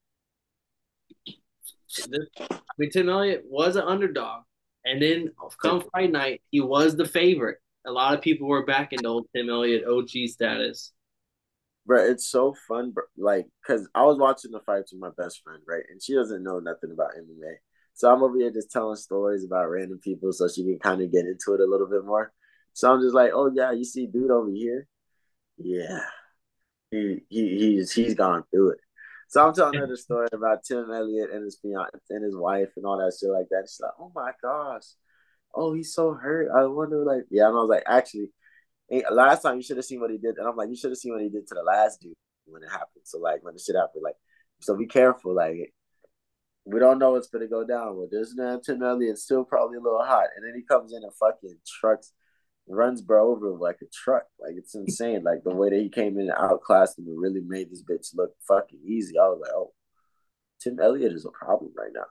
I 1.28 2.58
mean, 2.78 2.90
Tim 2.90 3.08
Elliott 3.08 3.44
was 3.46 3.76
an 3.76 3.82
underdog. 3.82 4.44
And 4.84 5.02
then 5.02 5.32
come 5.60 5.82
fight 5.92 6.12
night, 6.12 6.42
he 6.50 6.60
was 6.60 6.96
the 6.96 7.04
favorite. 7.04 7.58
A 7.84 7.90
lot 7.90 8.14
of 8.14 8.20
people 8.20 8.46
were 8.46 8.64
back 8.64 8.92
in 8.92 9.02
the 9.02 9.08
old 9.08 9.26
Tim 9.34 9.50
Elliott 9.50 9.84
OG 9.84 10.28
status 10.28 10.92
bro, 11.86 12.04
it's 12.04 12.28
so 12.28 12.54
fun, 12.68 12.90
bro. 12.90 13.04
Like, 13.16 13.46
cause 13.66 13.88
I 13.94 14.02
was 14.04 14.18
watching 14.18 14.50
the 14.50 14.60
fights 14.60 14.92
with 14.92 15.00
my 15.00 15.10
best 15.16 15.42
friend, 15.42 15.62
right, 15.66 15.84
and 15.90 16.02
she 16.02 16.14
doesn't 16.14 16.42
know 16.42 16.58
nothing 16.58 16.90
about 16.92 17.12
MMA. 17.16 17.54
So 17.94 18.12
I'm 18.12 18.22
over 18.22 18.36
here 18.36 18.50
just 18.50 18.70
telling 18.70 18.96
stories 18.96 19.44
about 19.44 19.70
random 19.70 19.98
people, 20.02 20.32
so 20.32 20.48
she 20.48 20.64
can 20.64 20.78
kind 20.78 21.00
of 21.02 21.12
get 21.12 21.24
into 21.26 21.54
it 21.54 21.60
a 21.60 21.70
little 21.70 21.88
bit 21.88 22.04
more. 22.04 22.32
So 22.72 22.92
I'm 22.92 23.00
just 23.00 23.14
like, 23.14 23.30
oh 23.34 23.50
yeah, 23.54 23.72
you 23.72 23.84
see, 23.84 24.06
dude 24.06 24.30
over 24.30 24.50
here, 24.50 24.86
yeah, 25.56 26.00
he 26.90 27.22
he 27.28 27.58
he's 27.58 27.92
he's 27.92 28.14
gone 28.14 28.44
through 28.50 28.72
it. 28.72 28.78
So 29.28 29.46
I'm 29.46 29.54
telling 29.54 29.78
her 29.78 29.86
the 29.86 29.96
story 29.96 30.28
about 30.32 30.62
Tim 30.64 30.90
Elliott 30.90 31.30
and 31.32 31.44
his 31.44 31.58
fiance 31.60 31.90
and 32.10 32.24
his 32.24 32.36
wife 32.36 32.68
and 32.76 32.86
all 32.86 32.98
that 32.98 33.16
shit 33.18 33.30
like 33.30 33.48
that. 33.50 33.66
She's 33.68 33.80
like, 33.80 33.92
oh 33.98 34.12
my 34.14 34.32
gosh, 34.42 34.84
oh 35.54 35.72
he's 35.72 35.94
so 35.94 36.12
hurt. 36.12 36.50
I 36.54 36.66
wonder, 36.66 37.04
like, 37.04 37.24
yeah. 37.30 37.46
And 37.48 37.56
I 37.56 37.60
was 37.60 37.70
like, 37.70 37.84
actually, 37.86 38.28
last 39.10 39.42
time 39.42 39.56
you 39.56 39.62
should 39.62 39.76
have 39.76 39.86
seen 39.86 40.00
what 40.00 40.10
he 40.10 40.18
did, 40.18 40.36
and 40.38 40.46
I'm 40.46 40.56
like, 40.56 40.68
you 40.68 40.76
should 40.76 40.90
have 40.90 40.98
seen 40.98 41.12
what 41.12 41.22
he 41.22 41.28
did 41.28 41.46
to 41.48 41.54
the 41.54 41.62
last 41.62 42.00
dude 42.00 42.14
when 42.46 42.62
it 42.62 42.70
happened. 42.70 43.04
So 43.04 43.18
like 43.18 43.42
when 43.42 43.54
the 43.54 43.60
shit 43.60 43.76
happened, 43.76 44.02
like, 44.04 44.16
so 44.60 44.76
be 44.76 44.86
careful. 44.86 45.34
Like 45.34 45.72
we 46.64 46.80
don't 46.80 46.98
know 46.98 47.12
what's 47.12 47.28
gonna 47.28 47.48
go 47.48 47.64
down. 47.64 47.96
But 47.96 48.10
this 48.10 48.34
man 48.36 48.60
Tim 48.62 48.82
Elliott 48.82 49.18
still 49.18 49.44
probably 49.44 49.78
a 49.78 49.80
little 49.80 50.04
hot, 50.04 50.28
and 50.36 50.46
then 50.46 50.54
he 50.54 50.62
comes 50.62 50.92
in 50.92 51.02
and 51.02 51.12
fucking 51.14 51.58
trucks, 51.80 52.12
runs 52.68 53.02
bro 53.02 53.30
over 53.30 53.50
like 53.50 53.78
a 53.82 53.86
truck. 53.92 54.24
Like 54.40 54.54
it's 54.56 54.74
insane. 54.74 55.24
Like 55.24 55.44
the 55.44 55.54
way 55.54 55.70
that 55.70 55.80
he 55.80 55.88
came 55.88 56.18
in 56.18 56.28
and 56.28 56.38
outclassed 56.38 56.98
him 56.98 57.06
and 57.06 57.20
really 57.20 57.42
made 57.46 57.70
this 57.70 57.82
bitch 57.82 58.14
look 58.14 58.32
fucking 58.46 58.80
easy. 58.86 59.18
I 59.18 59.28
was 59.28 59.40
like, 59.42 59.52
oh, 59.54 59.72
Tim 60.60 60.78
Elliott 60.80 61.12
is 61.12 61.26
a 61.26 61.30
problem 61.30 61.72
right 61.76 61.92
now 61.94 62.06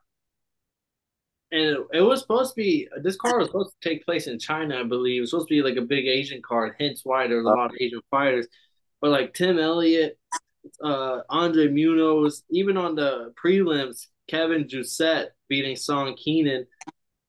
and 1.52 1.78
it, 1.94 2.02
was 2.02 2.22
supposed 2.22 2.52
to 2.52 2.56
be 2.56 2.88
this 3.02 3.16
card 3.16 3.40
was 3.40 3.48
supposed 3.48 3.76
to 3.82 3.90
take 3.90 4.06
place 4.06 4.28
in 4.28 4.40
China, 4.40 4.80
I 4.80 4.84
believe. 4.84 5.20
It 5.20 5.22
was 5.22 5.30
supposed 5.30 5.50
to 5.50 5.56
be 5.56 5.62
like 5.62 5.78
a 5.78 5.86
big 5.86 6.08
Asian 6.08 6.42
card, 6.42 6.76
hence 6.80 7.02
why 7.04 7.28
there's 7.28 7.46
a 7.46 7.50
lot 7.50 7.72
of 7.72 7.78
Asian 7.80 8.02
fighters. 8.10 8.48
But 9.02 9.12
like 9.12 9.34
Tim 9.34 9.60
Elliott, 9.60 10.18
uh, 10.84 11.20
Andre 11.30 11.68
Muniz, 11.68 12.42
even 12.50 12.78
on 12.78 12.96
the 12.96 13.34
prelims, 13.42 14.08
Kevin 14.28 14.66
Jousset 14.68 15.28
beating 15.48 15.76
Sean 15.76 16.16
Keenan. 16.16 16.66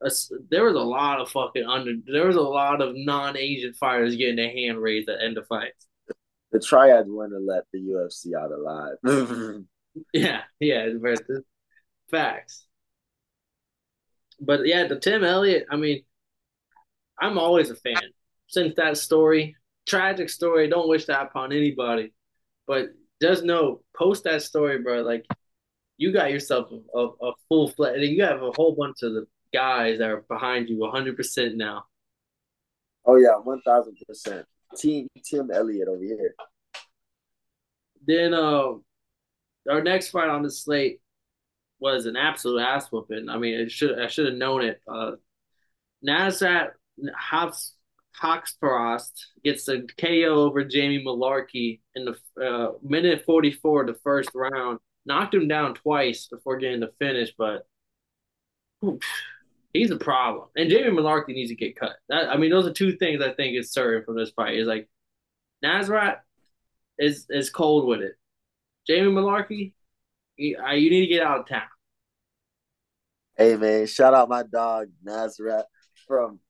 Uh, 0.05 0.11
there 0.51 0.65
was 0.65 0.75
a 0.75 0.81
lot 0.81 1.21
of 1.21 1.31
fucking 1.31 1.65
under. 1.65 1.93
There 2.07 2.27
was 2.27 2.37
a 2.37 2.41
lot 2.41 2.81
of 2.81 2.95
non-Asian 2.95 3.75
fighters 3.75 4.17
getting 4.17 4.37
their 4.37 4.51
hand 4.51 4.79
raised 4.79 5.09
at 5.09 5.19
the 5.19 5.25
end 5.25 5.39
of 5.39 5.47
fights. 5.47 5.87
The 6.53 6.61
triad 6.61 7.07
want 7.09 7.33
to 7.33 7.39
let 7.39 7.65
the 7.73 7.81
UFC 7.81 8.35
out 8.35 8.53
alive. 8.53 9.65
yeah, 10.13 10.43
yeah, 10.61 10.89
facts 12.11 12.67
but 14.41 14.67
yeah, 14.67 14.87
the 14.87 14.99
Tim 14.99 15.25
Elliott. 15.25 15.67
I 15.71 15.77
mean, 15.77 16.03
I'm 17.21 17.39
always 17.39 17.71
a 17.71 17.77
fan 17.77 18.01
since 18.49 18.75
that 18.77 18.97
story, 18.97 19.57
tragic 19.87 20.29
story. 20.29 20.69
Don't 20.69 20.89
wish 20.89 21.07
that 21.07 21.23
upon 21.23 21.53
anybody, 21.53 22.13
but 22.67 22.89
just 23.21 23.45
know, 23.45 23.81
post 23.97 24.25
that 24.25 24.43
story, 24.43 24.79
bro. 24.83 25.03
Like, 25.03 25.25
you 25.97 26.13
got 26.13 26.31
yourself 26.31 26.71
a, 26.95 26.99
a 26.99 27.33
full 27.49 27.69
fledged. 27.69 28.03
And 28.03 28.13
you 28.13 28.23
have 28.25 28.43
a 28.43 28.53
whole 28.53 28.75
bunch 28.75 29.03
of 29.03 29.15
the 29.15 29.27
guys 29.53 29.99
that 29.99 30.11
are 30.11 30.25
behind 30.29 30.69
you 30.69 30.79
100 30.79 31.17
percent 31.17 31.57
now. 31.57 31.85
Oh 33.05 33.17
yeah, 33.17 33.37
one 33.43 33.63
thousand 33.63 33.97
percent. 34.07 34.47
Team 34.77 35.09
Tim 35.25 35.51
Elliott 35.51 35.89
over 35.89 36.03
here. 36.03 36.35
Then 38.07 38.35
uh, 38.35 38.75
our 39.71 39.83
next 39.83 40.11
fight 40.11 40.29
on 40.29 40.43
the 40.43 40.51
slate 40.51 41.01
was 41.79 42.07
an 42.07 42.17
absolute 42.17 42.61
ass 42.61 42.91
whooping. 42.91 43.29
I 43.29 43.39
mean, 43.39 43.55
it 43.55 43.71
should 43.71 43.99
I 43.99 44.09
should 44.09 44.27
have 44.27 44.35
known 44.35 44.63
it. 44.65 44.81
Uh, 44.89 45.13
Nasrat 46.07 46.71
Hops 47.15 47.75
Haqparast 48.21 49.13
gets 49.45 49.69
a 49.69 49.83
KO 49.99 50.45
over 50.45 50.65
Jamie 50.65 51.05
Mullarkey 51.05 51.81
in 51.95 52.07
the 52.07 52.43
uh, 52.43 52.73
minute 52.83 53.25
44 53.27 53.83
of 53.83 53.87
the 53.89 54.01
first 54.03 54.31
round. 54.35 54.79
Knocked 55.05 55.35
him 55.35 55.49
down 55.49 55.75
twice 55.75 56.27
before 56.27 56.57
getting 56.57 56.81
the 56.81 56.93
finish, 56.99 57.33
but 57.37 57.67
whew, 58.81 58.99
he's 59.73 59.91
a 59.91 59.97
problem. 59.97 60.49
And 60.57 60.71
Jamie 60.71 60.91
Mullarkey 60.91 61.29
needs 61.29 61.51
to 61.51 61.57
get 61.57 61.77
cut. 61.79 61.93
That, 62.09 62.29
I 62.29 62.37
mean, 62.37 62.51
those 62.51 62.67
are 62.67 62.73
two 62.73 62.97
things 62.97 63.23
I 63.23 63.33
think 63.33 63.57
is 63.57 63.73
certain 63.73 64.05
from 64.05 64.17
this 64.17 64.31
fight. 64.31 64.57
Is 64.57 64.67
like 64.67 64.89
Nasrat 65.65 66.19
is 66.99 67.27
is 67.31 67.51
cold 67.51 67.87
with 67.87 68.01
it. 68.01 68.15
Jamie 68.87 69.13
Mullarkey, 69.13 69.73
you, 70.37 70.57
you 70.75 70.91
need 70.91 71.01
to 71.01 71.07
get 71.07 71.23
out 71.23 71.41
of 71.41 71.49
town. 71.49 71.63
Hey 73.37 73.57
man, 73.57 73.87
shout 73.87 74.15
out 74.15 74.29
my 74.29 74.43
dog 74.43 74.89
Nasrat 75.07 75.65
from 76.07 76.41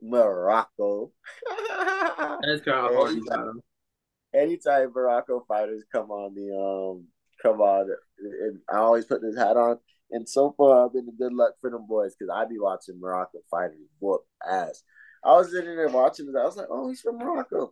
Morocco. 0.00 1.12
That's 1.68 2.62
kind 2.62 2.86
of 2.86 2.94
hard. 2.94 3.10
Anytime, 3.12 3.60
anytime 4.34 4.92
Morocco 4.92 5.44
fighters 5.46 5.84
come 5.92 6.10
on 6.10 6.34
the 6.34 6.52
um 6.52 7.06
come 7.40 7.60
on, 7.60 7.88
and 8.18 8.58
I 8.72 8.78
always 8.78 9.04
put 9.04 9.22
this 9.22 9.36
hat 9.36 9.56
on. 9.56 9.78
And 10.10 10.28
so 10.28 10.54
far, 10.56 10.84
I've 10.84 10.92
been 10.92 11.08
a 11.08 11.12
good 11.12 11.32
luck 11.32 11.54
for 11.60 11.70
them 11.70 11.86
boys 11.86 12.14
because 12.14 12.30
I 12.32 12.44
be 12.44 12.58
watching 12.58 13.00
Morocco 13.00 13.38
fighters 13.50 13.78
whoop 13.98 14.22
ass. 14.46 14.82
I 15.24 15.32
was 15.36 15.50
sitting 15.50 15.76
there 15.76 15.88
watching 15.88 16.26
this. 16.26 16.36
I 16.38 16.44
was 16.44 16.56
like, 16.56 16.66
oh, 16.70 16.88
he's 16.88 17.00
from 17.00 17.18
Morocco. 17.18 17.70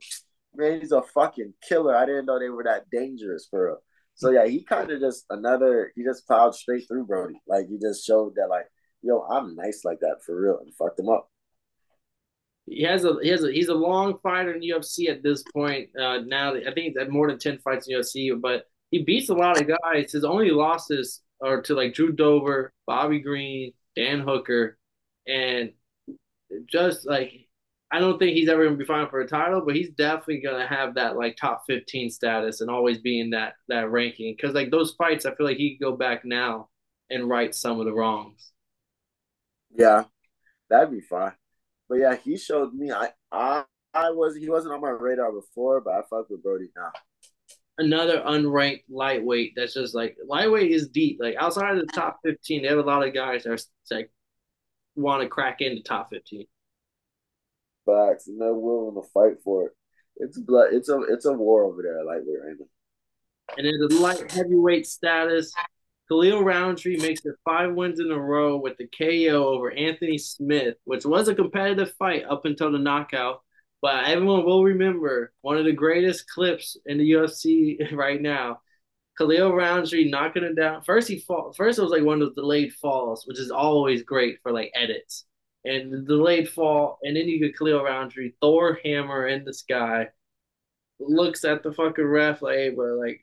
Man, 0.54 0.80
he's 0.80 0.92
a 0.92 1.02
fucking 1.02 1.54
killer. 1.68 1.94
I 1.94 2.06
didn't 2.06 2.26
know 2.26 2.38
they 2.38 2.48
were 2.48 2.64
that 2.64 2.88
dangerous 2.90 3.46
for 3.50 3.66
real. 3.66 3.78
So 4.20 4.30
yeah, 4.30 4.46
he 4.46 4.62
kind 4.62 4.90
of 4.90 5.00
just 5.00 5.24
another. 5.30 5.92
He 5.96 6.04
just 6.04 6.26
plowed 6.26 6.54
straight 6.54 6.86
through 6.86 7.06
Brody. 7.06 7.40
Like 7.48 7.68
he 7.70 7.78
just 7.78 8.06
showed 8.06 8.34
that 8.34 8.50
like, 8.50 8.66
yo, 9.00 9.22
I'm 9.22 9.56
nice 9.56 9.80
like 9.82 10.00
that 10.00 10.18
for 10.26 10.38
real, 10.38 10.58
and 10.58 10.74
fucked 10.74 11.00
him 11.00 11.08
up. 11.08 11.30
He 12.66 12.82
has 12.82 13.06
a 13.06 13.16
he 13.22 13.30
has 13.30 13.42
a 13.44 13.50
he's 13.50 13.68
a 13.68 13.74
long 13.74 14.18
fighter 14.22 14.52
in 14.52 14.60
UFC 14.60 15.08
at 15.08 15.22
this 15.22 15.42
point. 15.54 15.88
Uh, 15.98 16.18
now 16.26 16.54
I 16.54 16.64
think 16.64 16.78
he's 16.88 16.98
had 16.98 17.08
more 17.08 17.28
than 17.28 17.38
ten 17.38 17.60
fights 17.60 17.88
in 17.88 17.96
UFC, 17.96 18.38
but 18.38 18.66
he 18.90 19.04
beats 19.04 19.30
a 19.30 19.34
lot 19.34 19.58
of 19.58 19.66
guys. 19.66 20.12
His 20.12 20.24
only 20.24 20.50
losses 20.50 21.22
are 21.42 21.62
to 21.62 21.74
like 21.74 21.94
Drew 21.94 22.12
Dober, 22.12 22.74
Bobby 22.86 23.20
Green, 23.20 23.72
Dan 23.96 24.20
Hooker, 24.20 24.76
and 25.26 25.72
just 26.70 27.06
like 27.06 27.48
I 27.92 27.98
don't 27.98 28.18
think 28.18 28.36
he's 28.36 28.48
ever 28.48 28.64
gonna 28.64 28.76
be 28.76 28.84
fighting 28.84 29.10
for 29.10 29.20
a 29.20 29.26
title, 29.26 29.62
but 29.62 29.74
he's 29.74 29.90
definitely 29.90 30.40
gonna 30.40 30.66
have 30.66 30.94
that 30.94 31.16
like 31.16 31.36
top 31.36 31.64
fifteen 31.66 32.08
status 32.10 32.60
and 32.60 32.70
always 32.70 32.98
be 32.98 33.20
in 33.20 33.30
that 33.30 33.54
that 33.68 33.90
ranking. 33.90 34.34
Because 34.36 34.54
like 34.54 34.70
those 34.70 34.92
fights, 34.92 35.26
I 35.26 35.34
feel 35.34 35.46
like 35.46 35.56
he 35.56 35.76
could 35.76 35.84
go 35.84 35.96
back 35.96 36.24
now 36.24 36.68
and 37.10 37.28
right 37.28 37.54
some 37.54 37.80
of 37.80 37.86
the 37.86 37.92
wrongs. 37.92 38.52
Yeah, 39.74 40.04
that'd 40.68 40.92
be 40.92 41.00
fine. 41.00 41.32
But 41.88 41.96
yeah, 41.96 42.14
he 42.14 42.36
showed 42.36 42.72
me. 42.74 42.92
I 42.92 43.10
I 43.32 43.64
I 43.92 44.10
was 44.10 44.36
he 44.36 44.48
wasn't 44.48 44.74
on 44.74 44.80
my 44.80 44.90
radar 44.90 45.32
before, 45.32 45.80
but 45.80 45.94
I 45.94 46.02
fuck 46.08 46.30
with 46.30 46.42
Brody 46.44 46.70
now. 46.76 46.92
Another 47.78 48.20
unranked 48.20 48.84
lightweight 48.88 49.54
that's 49.56 49.74
just 49.74 49.94
like 49.94 50.16
lightweight 50.24 50.70
is 50.70 50.88
deep. 50.88 51.18
Like 51.20 51.34
outside 51.36 51.76
of 51.76 51.86
the 51.86 51.92
top 51.92 52.20
fifteen, 52.24 52.62
they 52.62 52.68
have 52.68 52.78
a 52.78 52.82
lot 52.82 53.06
of 53.06 53.14
guys 53.14 53.42
that 53.44 53.52
are 53.52 53.58
like 53.90 54.12
want 54.94 55.22
to 55.22 55.28
crack 55.28 55.60
into 55.60 55.82
top 55.82 56.10
fifteen. 56.10 56.46
Facts, 57.90 58.28
and 58.28 58.40
they're 58.40 58.54
willing 58.54 58.94
to 58.94 59.08
fight 59.12 59.42
for 59.44 59.66
it. 59.66 59.72
It's 60.16 60.38
blood. 60.38 60.68
It's 60.72 60.88
a 60.88 61.00
it's 61.02 61.24
a 61.24 61.32
war 61.32 61.64
over 61.64 61.82
there, 61.82 62.04
lightweight 62.04 62.42
right 62.44 62.56
now. 62.58 62.66
And 63.56 63.66
in 63.66 63.80
the 63.80 63.94
light 64.00 64.30
heavyweight 64.30 64.86
status, 64.86 65.52
Khalil 66.08 66.42
Rountree 66.42 66.98
makes 66.98 67.24
it 67.24 67.34
five 67.44 67.74
wins 67.74 68.00
in 68.00 68.10
a 68.10 68.18
row 68.18 68.56
with 68.56 68.76
the 68.76 68.88
KO 68.98 69.48
over 69.48 69.70
Anthony 69.70 70.18
Smith, 70.18 70.74
which 70.84 71.04
was 71.04 71.28
a 71.28 71.34
competitive 71.34 71.92
fight 71.98 72.24
up 72.28 72.44
until 72.44 72.72
the 72.72 72.78
knockout. 72.78 73.42
But 73.80 74.04
everyone 74.04 74.44
will 74.44 74.64
remember 74.64 75.32
one 75.40 75.56
of 75.56 75.64
the 75.64 75.72
greatest 75.72 76.28
clips 76.28 76.76
in 76.84 76.98
the 76.98 77.12
UFC 77.12 77.92
right 77.96 78.20
now. 78.20 78.60
Khalil 79.16 79.54
Rountree 79.54 80.10
knocking 80.10 80.44
him 80.44 80.54
down. 80.54 80.82
First 80.82 81.08
he 81.08 81.20
fall. 81.20 81.52
First 81.52 81.78
it 81.78 81.82
was 81.82 81.90
like 81.90 82.02
one 82.02 82.22
of 82.22 82.34
the 82.34 82.42
delayed 82.42 82.72
falls, 82.74 83.26
which 83.26 83.38
is 83.38 83.50
always 83.50 84.02
great 84.02 84.38
for 84.42 84.52
like 84.52 84.72
edits. 84.74 85.26
And 85.64 85.92
the 85.92 85.98
delayed 85.98 86.48
fall, 86.48 86.98
and 87.02 87.16
then 87.16 87.28
you 87.28 87.38
get 87.38 87.56
Khalil 87.56 87.82
Rountree, 87.84 88.32
Thor 88.40 88.78
hammer 88.82 89.26
in 89.26 89.44
the 89.44 89.52
sky, 89.52 90.08
looks 90.98 91.44
at 91.44 91.62
the 91.62 91.72
fucking 91.72 92.04
ref 92.04 92.40
like, 92.40 92.56
hey, 92.56 92.70
bro, 92.70 92.98
like, 92.98 93.20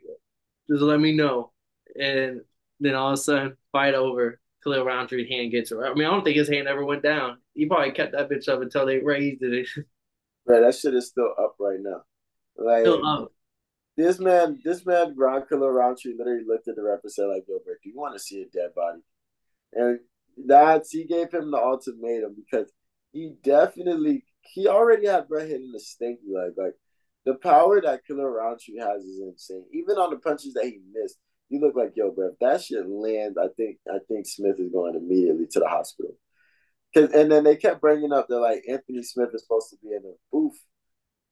just 0.69 0.81
let 0.81 0.99
me 0.99 1.13
know. 1.13 1.51
And 1.99 2.41
then 2.79 2.93
all 2.93 3.09
of 3.09 3.13
a 3.13 3.17
sudden, 3.17 3.57
fight 3.71 3.95
over. 3.95 4.39
Khalil 4.63 4.85
Rountree 4.85 5.29
hand 5.29 5.51
gets. 5.51 5.71
I 5.71 5.93
mean, 5.93 6.05
I 6.05 6.11
don't 6.11 6.23
think 6.23 6.37
his 6.37 6.49
hand 6.49 6.67
ever 6.67 6.85
went 6.85 7.03
down. 7.03 7.37
He 7.53 7.65
probably 7.65 7.91
kept 7.91 8.11
that 8.11 8.29
bitch 8.29 8.49
up 8.49 8.61
until 8.61 8.85
they 8.85 8.99
raised 8.99 9.41
it. 9.43 9.67
Right, 10.49 10.61
that 10.61 10.75
shit 10.75 10.93
is 10.93 11.07
still 11.09 11.33
up 11.37 11.55
right 11.59 11.79
now. 11.81 12.03
Like 12.55 12.83
still 12.83 13.05
up. 13.05 13.33
This 13.97 14.17
man, 14.17 14.61
this 14.63 14.85
man, 14.85 15.13
Ron 15.17 15.43
Khalil 15.45 15.69
Rountree, 15.69 16.15
literally 16.17 16.45
looked 16.47 16.69
at 16.69 16.77
the 16.77 16.83
ref 16.83 16.99
and 17.03 17.11
said, 17.11 17.25
"Like, 17.25 17.43
yo, 17.49 17.59
Rick, 17.67 17.79
you 17.83 17.91
want 17.97 18.13
to 18.13 18.19
see 18.19 18.41
a 18.41 18.45
dead 18.45 18.73
body?" 18.73 19.01
And 19.73 19.99
that's 20.45 20.91
he 20.91 21.05
gave 21.05 21.31
him 21.31 21.51
the 21.51 21.57
ultimatum 21.57 22.35
because 22.35 22.71
he 23.11 23.33
definitely 23.43 24.23
he 24.41 24.67
already 24.67 25.07
had 25.07 25.27
Brett 25.27 25.47
hitting 25.47 25.71
the 25.71 25.79
stinky 25.79 26.27
leg. 26.33 26.53
Like 26.57 26.75
the 27.25 27.35
power 27.35 27.81
that 27.81 28.05
Khalil 28.07 28.25
Rountree 28.25 28.79
has 28.79 29.03
is 29.03 29.19
insane. 29.19 29.65
Even 29.73 29.97
on 29.97 30.11
the 30.11 30.17
punches 30.17 30.53
that 30.53 30.65
he 30.65 30.79
missed, 30.93 31.17
you 31.49 31.59
look 31.59 31.75
like 31.75 31.93
yo, 31.95 32.11
bro. 32.11 32.29
If 32.29 32.39
that 32.39 32.61
shit 32.61 32.87
lands, 32.87 33.37
I 33.37 33.47
think 33.55 33.77
I 33.89 33.97
think 34.07 34.27
Smith 34.27 34.59
is 34.59 34.71
going 34.71 34.95
immediately 34.95 35.47
to 35.51 35.59
the 35.59 35.67
hospital. 35.67 36.11
Cause 36.95 37.11
and 37.11 37.31
then 37.31 37.43
they 37.43 37.55
kept 37.55 37.81
bringing 37.81 38.13
up 38.13 38.27
that 38.27 38.39
like 38.39 38.63
Anthony 38.69 39.03
Smith 39.03 39.29
is 39.33 39.43
supposed 39.43 39.69
to 39.71 39.77
be 39.81 39.93
in 39.93 40.03
the 40.03 40.15
booth. 40.31 40.57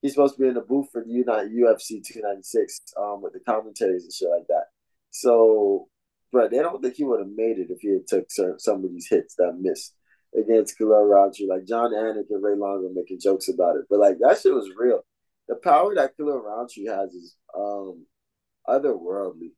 He's 0.02 0.14
supposed 0.14 0.36
to 0.36 0.42
be 0.42 0.48
in 0.48 0.54
the 0.54 0.62
booth 0.62 0.88
for 0.92 1.04
the 1.04 1.10
UFC 1.10 2.04
296 2.06 2.82
um, 3.00 3.22
with 3.22 3.34
the 3.34 3.40
commentaries 3.40 4.04
and 4.04 4.14
shit 4.14 4.30
like 4.30 4.46
that. 4.50 4.66
So, 5.10 5.88
but 6.32 6.52
they 6.52 6.58
don't 6.58 6.82
think 6.82 6.96
he 6.96 7.04
would 7.04 7.20
have 7.20 7.30
made 7.36 7.58
it 7.60 7.68
if 7.70 7.80
he 7.82 7.94
had 7.94 8.08
took 8.08 8.26
some, 8.60 8.84
of 8.84 8.92
these 8.92 9.08
hits 9.10 9.36
that 9.36 9.58
missed 9.60 9.96
against 10.38 10.78
Khalil 10.78 11.06
Rountree. 11.06 11.48
Like 11.48 11.66
Jon 11.66 11.94
Anik 11.94 12.26
and 12.30 12.44
Ray 12.44 12.56
Longo 12.56 12.90
making 12.94 13.20
jokes 13.22 13.48
about 13.50 13.78
it, 13.78 13.86
but 13.90 14.00
like 14.00 14.18
that 14.20 14.40
shit 14.40 14.54
was 14.54 14.70
real. 14.78 15.06
The 15.48 15.56
power 15.56 15.94
that 15.96 16.18
Khalil 16.18 16.42
Rountree 16.42 16.88
has 16.88 17.12
is 17.14 17.36
um, 17.58 18.06
otherworldly. 18.68 19.52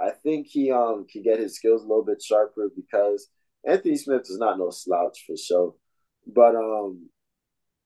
I 0.00 0.10
think 0.10 0.46
he 0.48 0.70
um 0.70 1.06
can 1.10 1.22
get 1.22 1.38
his 1.38 1.56
skills 1.56 1.82
a 1.82 1.86
little 1.86 2.04
bit 2.04 2.22
sharper 2.22 2.70
because 2.74 3.28
Anthony 3.66 3.96
Smith 3.96 4.22
is 4.22 4.38
not 4.38 4.58
no 4.58 4.70
slouch 4.70 5.24
for 5.26 5.36
sure, 5.36 5.74
but 6.26 6.56
um 6.56 7.08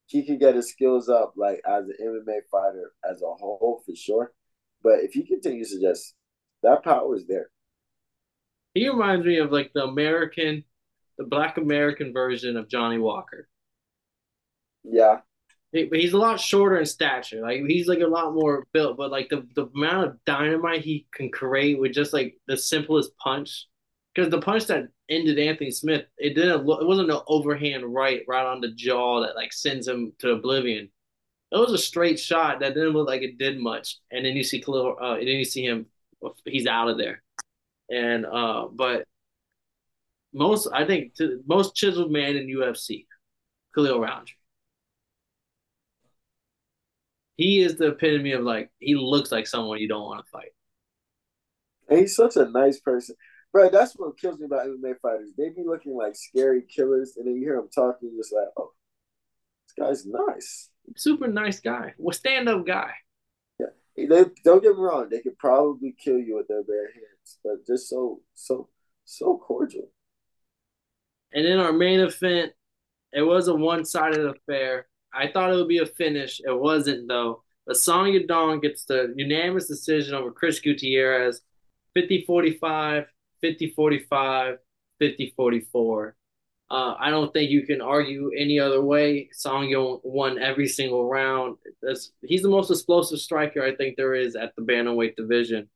he 0.06 0.24
can 0.24 0.38
get 0.38 0.54
his 0.54 0.70
skills 0.70 1.08
up 1.08 1.34
like 1.36 1.60
as 1.66 1.84
an 1.84 1.96
MMA 2.00 2.40
fighter 2.50 2.92
as 3.08 3.22
a 3.22 3.26
whole 3.26 3.82
for 3.84 3.94
sure. 3.96 4.32
But 4.82 5.00
if 5.00 5.12
he 5.12 5.26
continues 5.26 5.72
to 5.72 5.80
just 5.80 6.14
that 6.62 6.84
power 6.84 7.14
is 7.16 7.26
there. 7.26 7.50
He 8.76 8.88
reminds 8.88 9.24
me 9.24 9.38
of 9.38 9.50
like 9.50 9.72
the 9.74 9.84
American, 9.84 10.62
the 11.16 11.24
Black 11.24 11.56
American 11.56 12.12
version 12.12 12.58
of 12.58 12.68
Johnny 12.68 12.98
Walker. 12.98 13.48
Yeah, 14.84 15.20
but 15.72 15.98
he's 15.98 16.12
a 16.12 16.18
lot 16.18 16.40
shorter 16.40 16.78
in 16.78 16.86
stature. 16.86 17.40
Like 17.40 17.62
he's 17.66 17.88
like 17.88 18.00
a 18.00 18.06
lot 18.06 18.34
more 18.34 18.66
built, 18.72 18.98
but 18.98 19.10
like 19.10 19.28
the, 19.30 19.46
the 19.54 19.66
amount 19.74 20.08
of 20.08 20.24
dynamite 20.26 20.82
he 20.82 21.06
can 21.12 21.30
create 21.30 21.78
with 21.78 21.92
just 21.92 22.12
like 22.12 22.38
the 22.46 22.56
simplest 22.56 23.16
punch. 23.16 23.66
Because 24.14 24.30
the 24.30 24.40
punch 24.40 24.66
that 24.66 24.88
ended 25.10 25.38
Anthony 25.38 25.70
Smith, 25.70 26.04
it 26.18 26.34
didn't 26.34 26.66
look, 26.66 26.82
it 26.82 26.86
wasn't 26.86 27.10
an 27.10 27.20
overhand 27.28 27.84
right 27.86 28.22
right 28.28 28.46
on 28.46 28.60
the 28.60 28.72
jaw 28.72 29.22
that 29.22 29.36
like 29.36 29.52
sends 29.54 29.88
him 29.88 30.12
to 30.18 30.32
oblivion. 30.32 30.90
It 31.52 31.56
was 31.58 31.72
a 31.72 31.78
straight 31.78 32.20
shot 32.20 32.60
that 32.60 32.74
didn't 32.74 32.92
look 32.92 33.08
like 33.08 33.22
it 33.22 33.38
did 33.38 33.58
much. 33.58 33.98
And 34.10 34.26
then 34.26 34.36
you 34.36 34.44
see 34.44 34.60
Khalil, 34.60 34.96
uh, 35.00 35.14
and 35.14 35.28
then 35.28 35.36
you 35.36 35.44
see 35.46 35.64
him, 35.64 35.86
he's 36.44 36.66
out 36.66 36.88
of 36.88 36.98
there. 36.98 37.22
And 37.90 38.26
uh, 38.26 38.66
but 38.72 39.06
most 40.32 40.68
I 40.72 40.84
think 40.84 41.14
to, 41.16 41.40
most 41.46 41.76
chiseled 41.76 42.10
man 42.10 42.36
in 42.36 42.46
UFC, 42.46 43.06
Khalil 43.74 44.00
Rountree. 44.00 44.34
he 47.36 47.60
is 47.60 47.76
the 47.76 47.88
epitome 47.88 48.32
of 48.32 48.42
like 48.42 48.70
he 48.78 48.94
looks 48.94 49.30
like 49.30 49.46
someone 49.46 49.78
you 49.78 49.88
don't 49.88 50.04
want 50.04 50.24
to 50.24 50.30
fight. 50.30 50.52
And 51.88 52.00
he's 52.00 52.16
such 52.16 52.36
a 52.36 52.48
nice 52.48 52.80
person. 52.80 53.14
Bro, 53.52 53.70
that's 53.70 53.94
what 53.94 54.18
kills 54.18 54.38
me 54.38 54.46
about 54.46 54.66
MMA 54.66 54.94
fighters. 55.00 55.30
They 55.36 55.50
be 55.50 55.62
looking 55.64 55.96
like 55.96 56.16
scary 56.16 56.62
killers, 56.62 57.14
and 57.16 57.26
then 57.26 57.36
you 57.36 57.42
hear 57.42 57.56
them 57.56 57.68
talking, 57.74 58.12
just 58.16 58.34
like, 58.34 58.48
oh, 58.56 58.72
this 59.66 59.86
guy's 59.86 60.06
nice. 60.06 60.70
Super 60.96 61.28
nice 61.28 61.60
guy. 61.60 61.94
Well, 61.96 62.12
stand 62.12 62.48
up 62.48 62.66
guy. 62.66 62.92
Yeah. 63.60 63.66
They, 63.96 64.24
don't 64.44 64.62
get 64.62 64.76
me 64.76 64.82
wrong, 64.82 65.08
they 65.10 65.20
could 65.20 65.38
probably 65.38 65.94
kill 65.96 66.18
you 66.18 66.36
with 66.36 66.48
their 66.48 66.64
bare 66.64 66.92
hands, 66.92 67.15
but 67.44 67.66
just 67.66 67.88
so 67.88 68.20
so 68.34 68.68
so 69.04 69.38
cordial. 69.38 69.90
And 71.32 71.46
in 71.46 71.58
our 71.58 71.72
main 71.72 72.00
event, 72.00 72.52
it 73.12 73.22
was 73.22 73.48
a 73.48 73.54
one-sided 73.54 74.24
affair. 74.24 74.86
I 75.12 75.30
thought 75.30 75.52
it 75.52 75.56
would 75.56 75.68
be 75.68 75.78
a 75.78 75.86
finish. 75.86 76.40
It 76.44 76.58
wasn't 76.58 77.08
though. 77.08 77.42
But 77.66 77.76
Song 77.76 78.12
Yadong 78.12 78.62
gets 78.62 78.84
the 78.84 79.12
unanimous 79.16 79.66
decision 79.66 80.14
over 80.14 80.30
Chris 80.30 80.60
Gutierrez, 80.60 81.40
50-45, 81.96 83.06
50-45, 83.42 84.56
50-44. 85.02 86.12
Uh, 86.68 86.94
I 86.98 87.10
don't 87.10 87.32
think 87.32 87.50
you 87.50 87.66
can 87.66 87.80
argue 87.80 88.30
any 88.36 88.58
other 88.60 88.82
way. 88.82 89.30
Song 89.32 89.66
Yadong 89.66 90.00
won 90.04 90.38
every 90.38 90.68
single 90.68 91.08
round. 91.08 91.56
That's, 91.82 92.12
he's 92.22 92.42
the 92.42 92.48
most 92.48 92.70
explosive 92.70 93.18
striker 93.18 93.64
I 93.64 93.74
think 93.74 93.96
there 93.96 94.14
is 94.14 94.36
at 94.36 94.54
the 94.56 94.62
bantamweight 94.62 95.16
division. 95.16 95.68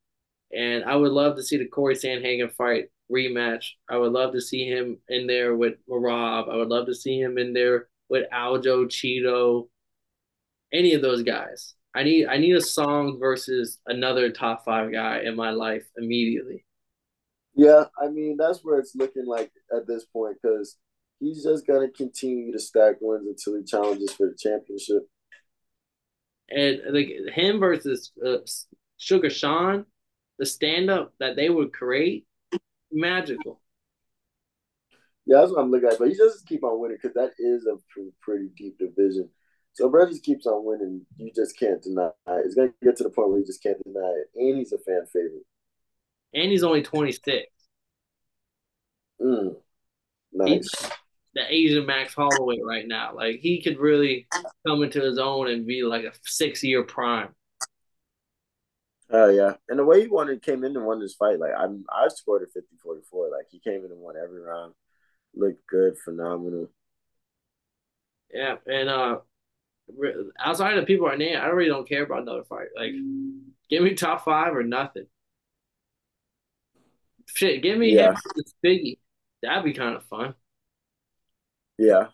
And 0.52 0.84
I 0.84 0.96
would 0.96 1.12
love 1.12 1.36
to 1.36 1.42
see 1.42 1.56
the 1.56 1.66
Cory 1.66 1.94
Sandhagen 1.94 2.52
fight 2.52 2.86
rematch. 3.10 3.66
I 3.88 3.96
would 3.96 4.12
love 4.12 4.32
to 4.32 4.40
see 4.40 4.66
him 4.66 4.98
in 5.08 5.26
there 5.26 5.56
with 5.56 5.74
Rob. 5.88 6.48
I 6.48 6.56
would 6.56 6.68
love 6.68 6.86
to 6.86 6.94
see 6.94 7.20
him 7.20 7.38
in 7.38 7.52
there 7.52 7.88
with 8.08 8.26
Aljo, 8.32 8.86
Chito, 8.86 9.68
any 10.72 10.94
of 10.94 11.02
those 11.02 11.22
guys. 11.22 11.74
I 11.94 12.04
need 12.04 12.26
I 12.26 12.38
need 12.38 12.54
a 12.54 12.60
song 12.60 13.18
versus 13.18 13.78
another 13.86 14.30
top 14.30 14.64
five 14.64 14.92
guy 14.92 15.22
in 15.24 15.34
my 15.34 15.50
life 15.50 15.84
immediately. 15.96 16.64
Yeah, 17.54 17.84
I 18.00 18.08
mean 18.08 18.36
that's 18.36 18.60
where 18.64 18.78
it's 18.78 18.94
looking 18.94 19.26
like 19.26 19.50
at 19.76 19.88
this 19.88 20.04
point 20.04 20.36
because 20.40 20.76
he's 21.18 21.42
just 21.42 21.66
gonna 21.66 21.90
continue 21.90 22.52
to 22.52 22.60
stack 22.60 22.96
wins 23.00 23.26
until 23.26 23.58
he 23.58 23.64
challenges 23.64 24.12
for 24.12 24.28
the 24.28 24.36
championship. 24.38 25.08
And 26.48 26.80
like 26.90 27.10
him 27.32 27.58
versus 27.58 28.12
uh, 28.24 28.38
Sugar 28.96 29.30
Sean, 29.30 29.84
the 30.40 30.46
stand 30.46 30.88
up 30.88 31.12
that 31.20 31.36
they 31.36 31.50
would 31.50 31.70
create, 31.70 32.26
magical. 32.90 33.60
Yeah, 35.26 35.40
that's 35.40 35.52
what 35.52 35.60
I'm 35.60 35.70
looking 35.70 35.90
at. 35.90 35.98
But 35.98 36.08
he 36.08 36.14
just 36.14 36.46
keep 36.46 36.64
on 36.64 36.80
winning 36.80 36.96
because 37.00 37.14
that 37.14 37.32
is 37.38 37.66
a 37.66 37.76
pretty, 38.22 38.48
deep 38.56 38.78
division. 38.78 39.28
So 39.74 39.90
Brett 39.90 40.08
just 40.08 40.24
keeps 40.24 40.46
on 40.46 40.64
winning. 40.64 41.02
You 41.18 41.30
just 41.36 41.58
can't 41.58 41.80
deny 41.82 42.06
it. 42.06 42.46
It's 42.46 42.54
gonna 42.54 42.72
get 42.82 42.96
to 42.96 43.04
the 43.04 43.10
point 43.10 43.28
where 43.28 43.38
you 43.38 43.44
just 43.44 43.62
can't 43.62 43.76
deny 43.84 44.00
it. 44.00 44.30
And 44.34 44.58
he's 44.58 44.72
a 44.72 44.78
fan 44.78 45.04
favorite. 45.12 45.44
And 46.32 46.50
he's 46.50 46.64
only 46.64 46.82
26. 46.82 47.46
Mm, 49.20 49.56
nice. 50.32 50.50
He's 50.50 50.90
the 51.34 51.42
Asian 51.52 51.84
Max 51.84 52.14
Holloway 52.14 52.60
right 52.64 52.88
now. 52.88 53.14
Like 53.14 53.40
he 53.40 53.62
could 53.62 53.78
really 53.78 54.26
come 54.66 54.82
into 54.82 55.02
his 55.02 55.18
own 55.18 55.50
and 55.50 55.66
be 55.66 55.82
like 55.82 56.04
a 56.04 56.12
six 56.24 56.64
year 56.64 56.82
prime. 56.82 57.34
Oh 59.12 59.28
yeah, 59.28 59.54
and 59.68 59.78
the 59.78 59.84
way 59.84 60.02
he 60.02 60.08
wanted 60.08 60.42
came 60.42 60.62
in 60.64 60.76
and 60.76 60.86
won 60.86 61.00
this 61.00 61.14
fight, 61.14 61.40
like 61.40 61.52
I'm, 61.56 61.84
I 61.90 62.08
scored 62.08 62.42
a 62.42 62.46
50-44. 62.46 63.30
Like 63.32 63.46
he 63.50 63.58
came 63.58 63.84
in 63.84 63.90
and 63.90 64.00
won 64.00 64.14
every 64.16 64.40
round 64.40 64.74
looked 65.34 65.66
good, 65.66 65.98
phenomenal. 65.98 66.68
Yeah, 68.32 68.56
and 68.66 68.88
uh, 68.88 69.18
outside 70.38 70.76
of 70.76 70.82
the 70.82 70.86
people 70.86 71.08
I 71.08 71.16
name, 71.16 71.36
I 71.36 71.46
really 71.46 71.68
don't 71.70 71.88
care 71.88 72.04
about 72.04 72.22
another 72.22 72.44
fight. 72.44 72.68
Like, 72.76 72.92
give 73.68 73.82
me 73.82 73.94
top 73.94 74.24
five 74.24 74.54
or 74.54 74.62
nothing. 74.62 75.06
Shit, 77.26 77.62
give 77.62 77.78
me 77.78 77.94
Yeah, 77.94 78.12
him 78.12 78.16
Biggie. 78.64 78.98
That'd 79.42 79.64
be 79.64 79.72
kind 79.72 79.96
of 79.96 80.04
fun. 80.04 80.34
yeah. 81.78 82.08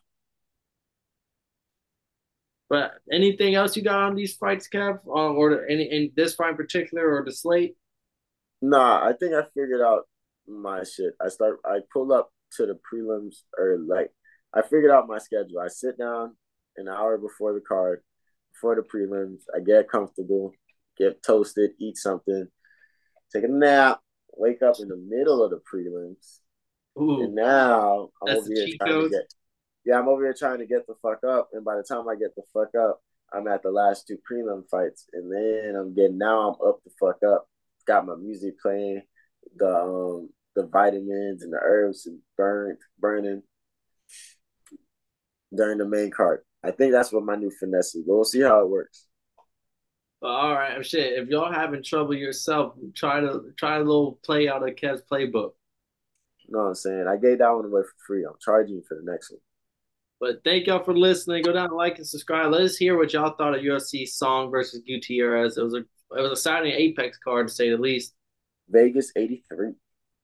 But 2.69 2.93
anything 3.13 3.55
else 3.55 3.77
you 3.77 3.83
got 3.83 4.01
on 4.01 4.17
these 4.17 4.35
fights, 4.35 4.69
Kev, 4.69 4.99
um, 5.07 5.37
or 5.37 5.67
any 5.67 5.85
in 5.85 6.11
this 6.17 6.35
fight 6.35 6.51
in 6.51 6.57
particular, 6.57 7.17
or 7.17 7.25
the 7.25 7.33
slate? 7.33 7.77
Nah, 8.61 9.07
I 9.07 9.13
think 9.13 9.35
I 9.35 9.43
figured 9.55 9.81
out 9.81 10.09
my 10.49 10.83
shit. 10.83 11.15
I 11.25 11.29
start. 11.29 11.59
I 11.65 11.81
pull 11.93 12.13
up 12.13 12.31
to 12.57 12.67
the 12.67 12.79
prelims, 12.93 13.37
or 13.57 13.79
like 13.79 14.11
I 14.53 14.63
figured 14.63 14.91
out 14.91 15.07
my 15.07 15.19
schedule. 15.19 15.61
I 15.61 15.69
sit 15.69 15.97
down 15.99 16.37
an 16.77 16.89
hour 16.89 17.19
before 17.19 17.53
the 17.53 17.61
card, 17.61 18.03
before 18.53 18.75
the 18.75 18.83
prelims. 18.83 19.43
I 19.55 19.61
get 19.61 19.89
comfortable, 19.89 20.53
get 20.99 21.23
toasted, 21.23 21.71
eat 21.79 21.97
something, 21.97 22.49
take 23.33 23.45
a 23.45 23.49
nap, 23.49 24.01
wake 24.37 24.63
up 24.63 24.77
in 24.81 24.89
the 24.89 24.97
middle 24.97 25.45
of 25.45 25.51
the 25.51 25.61
prelims, 25.73 26.41
and 26.97 27.33
Ooh, 27.33 27.35
now 27.35 28.11
I'm 28.23 28.37
over 28.37 28.49
the 28.49 28.55
here 28.55 28.77
trying 28.79 29.03
to 29.03 29.09
get 29.11 29.33
yeah, 29.87 29.99
I'm 29.99 30.09
over 30.09 30.25
here 30.25 30.35
trying 30.37 30.59
to 30.59 30.67
get 30.67 30.87
the 30.87 30.95
fuck 31.01 31.23
up. 31.25 31.51
And 31.53 31.65
by 31.65 31.77
the 31.77 31.85
time 31.85 32.09
I 32.09 32.17
get 32.17 32.35
the 32.35 32.43
fuck 32.53 32.75
up, 32.75 33.01
I'm 33.33 33.47
at 33.47 33.63
the 33.63 33.71
last 33.71 34.07
two 34.07 34.19
prelim 34.31 34.69
fights. 34.69 35.07
And 35.13 35.33
then 35.33 35.77
I'm 35.77 35.95
getting 35.95 36.19
now 36.19 36.51
I'm 36.51 36.69
up 36.69 36.81
the 36.85 36.91
fuck 37.01 37.23
up. 37.23 37.49
Got 37.87 38.07
my 38.07 38.17
music 38.17 38.61
playing, 38.61 39.03
the 39.57 39.69
um 39.69 40.29
the 40.57 40.67
vitamins 40.67 41.43
and 41.43 41.53
the 41.53 41.61
herbs 41.63 42.07
and 42.07 42.19
burnt 42.37 42.79
burning 42.99 43.43
during 45.55 45.79
the 45.79 45.85
main 45.85 46.11
card. 46.11 46.41
I 46.65 46.73
think 46.73 46.91
that's 46.91 47.13
what 47.13 47.25
my 47.25 47.37
new 47.37 47.51
finesse 47.51 47.95
is. 47.95 48.05
We'll 48.05 48.25
see 48.25 48.41
how 48.41 48.61
it 48.61 48.69
works. 48.69 49.07
All 50.21 50.53
right, 50.53 50.85
shit. 50.85 51.13
If 51.13 51.29
y'all 51.29 51.53
having 51.53 51.85
trouble 51.85 52.15
yourself, 52.15 52.75
try 52.95 53.21
to 53.21 53.53
try 53.57 53.77
a 53.77 53.81
little 53.81 54.19
play 54.25 54.49
out 54.49 54.69
of 54.69 54.75
Kev's 54.75 55.03
playbook. 55.03 55.53
You 56.39 56.53
know 56.53 56.63
what 56.63 56.69
I'm 56.69 56.75
saying? 56.75 57.07
I 57.09 57.17
gave 57.17 57.39
that 57.39 57.51
one 57.51 57.67
away 57.67 57.83
for 57.83 58.07
free. 58.07 58.25
I'm 58.25 58.35
charging 58.41 58.83
for 58.89 58.97
the 58.97 59.09
next 59.09 59.31
one. 59.31 59.41
But 60.19 60.43
thank 60.45 60.67
y'all 60.67 60.83
for 60.83 60.97
listening. 60.97 61.43
Go 61.43 61.53
down, 61.53 61.71
like, 61.73 61.99
and 61.99 62.07
subscribe. 62.07 62.51
Let 62.51 62.63
us 62.63 62.77
hear 62.77 62.97
what 62.97 63.13
y'all 63.13 63.35
thought 63.37 63.55
of 63.55 63.61
UFC 63.61 64.09
Song 64.09 64.51
versus 64.51 64.81
Gutierrez. 64.87 65.59
It 65.59 65.63
was 65.63 65.75
a 65.75 65.85
it 66.17 66.23
was 66.23 66.33
a 66.33 66.37
Saturday 66.37 66.73
Apex 66.73 67.19
card 67.19 67.49
to 67.49 67.55
say 67.55 67.71
the 67.71 67.77
least. 67.77 68.15
Vegas 68.69 69.13
83. 69.15 69.73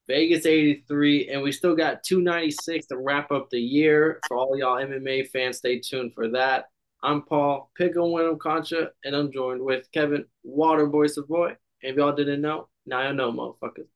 Vegas 0.09 0.47
83, 0.47 1.29
and 1.29 1.43
we 1.43 1.53
still 1.53 1.77
got 1.77 2.03
296 2.03 2.87
to 2.87 2.97
wrap 2.97 3.31
up 3.31 3.49
the 3.51 3.61
year. 3.61 4.19
For 4.27 4.37
all 4.37 4.59
y'all 4.59 4.79
MMA 4.79 5.29
fans, 5.29 5.59
stay 5.59 5.79
tuned 5.79 6.13
for 6.15 6.29
that. 6.31 6.67
I'm 7.03 7.23
Paul 7.23 7.71
Pick 7.77 7.89
Pickle 7.89 8.13
Winham 8.13 8.39
Concha, 8.39 8.91
and 9.05 9.15
I'm 9.15 9.33
joined 9.33 9.63
with 9.63 9.91
Kevin 9.93 10.25
Waterboy 10.47 11.11
Savoy. 11.11 11.57
And 11.83 11.93
if 11.93 11.97
y'all 11.97 12.15
didn't 12.15 12.41
know, 12.41 12.69
now 12.87 13.09
you 13.09 13.15
know, 13.15 13.33
motherfuckers. 13.33 13.87